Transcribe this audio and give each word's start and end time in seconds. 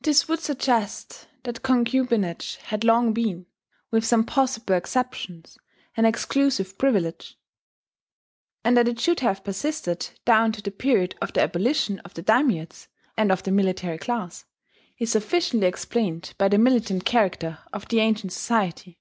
This 0.00 0.26
would 0.28 0.40
suggest 0.40 1.28
that 1.42 1.60
concubinage 1.62 2.56
had 2.56 2.84
long 2.84 3.12
been 3.12 3.44
(with 3.90 4.02
some 4.02 4.24
possible 4.24 4.74
exceptions) 4.74 5.58
an 5.94 6.06
exclusive 6.06 6.78
privilege; 6.78 7.36
and 8.64 8.78
that 8.78 8.88
it 8.88 8.98
should 8.98 9.20
have 9.20 9.44
persisted 9.44 10.08
down 10.24 10.52
to 10.52 10.62
the 10.62 10.70
period 10.70 11.16
of 11.20 11.34
the 11.34 11.42
abolition 11.42 11.98
of 11.98 12.14
the 12.14 12.22
daimiates 12.22 12.88
and 13.14 13.30
of 13.30 13.42
the 13.42 13.52
military 13.52 13.98
class, 13.98 14.46
is 14.96 15.12
sufficiently 15.12 15.66
explained 15.66 16.32
by 16.38 16.48
the 16.48 16.56
militant 16.56 17.04
character 17.04 17.58
of 17.70 17.86
the 17.88 18.00
ancient 18.00 18.32
society. 18.32 18.98